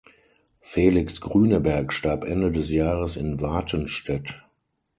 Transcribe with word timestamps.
Felix 0.63 1.21
Grüneberg 1.21 1.93
starb 1.93 2.23
Ende 2.23 2.51
des 2.51 2.71
Jahres 2.71 3.17
in 3.17 3.39
Watenstedt. 3.39 4.43